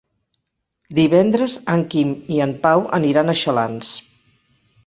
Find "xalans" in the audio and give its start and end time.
3.43-3.93